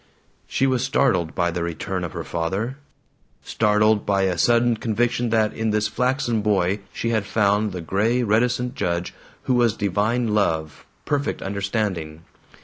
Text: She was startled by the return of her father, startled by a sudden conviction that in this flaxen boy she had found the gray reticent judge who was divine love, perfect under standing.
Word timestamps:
She 0.47 0.65
was 0.65 0.83
startled 0.83 1.35
by 1.35 1.51
the 1.51 1.61
return 1.61 2.03
of 2.03 2.13
her 2.13 2.23
father, 2.23 2.77
startled 3.43 4.03
by 4.03 4.23
a 4.23 4.35
sudden 4.35 4.77
conviction 4.77 5.29
that 5.29 5.53
in 5.53 5.69
this 5.69 5.87
flaxen 5.87 6.41
boy 6.41 6.79
she 6.91 7.09
had 7.09 7.23
found 7.27 7.71
the 7.71 7.81
gray 7.81 8.23
reticent 8.23 8.73
judge 8.73 9.13
who 9.43 9.53
was 9.53 9.77
divine 9.77 10.29
love, 10.33 10.85
perfect 11.05 11.43
under 11.43 11.61
standing. 11.61 12.23